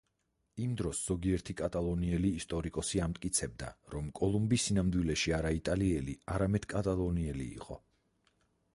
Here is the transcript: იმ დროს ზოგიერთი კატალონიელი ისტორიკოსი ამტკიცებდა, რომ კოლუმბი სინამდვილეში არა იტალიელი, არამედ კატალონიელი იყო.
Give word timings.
იმ 0.63 0.71
დროს 0.77 1.01
ზოგიერთი 1.09 1.55
კატალონიელი 1.59 2.31
ისტორიკოსი 2.39 3.03
ამტკიცებდა, 3.09 3.69
რომ 3.95 4.09
კოლუმბი 4.23 4.61
სინამდვილეში 4.67 5.37
არა 5.41 5.55
იტალიელი, 5.61 6.21
არამედ 6.39 6.71
კატალონიელი 6.77 7.51
იყო. 7.63 7.83